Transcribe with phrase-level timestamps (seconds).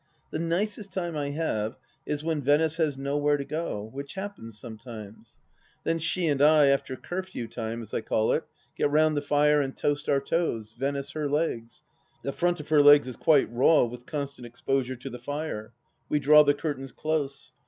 [0.31, 1.75] The nicest time I have
[2.07, 5.37] is when Venice has nowhere to go, which happens sometimes.
[5.83, 8.43] Then she and I, after curfew time, as I call it,
[8.75, 11.83] get round the fire and toast our toes— Venice her legs.
[12.23, 15.71] The front of her legs is quite raw with constant exposure to the fire.
[16.09, 17.51] We draw the curtains close.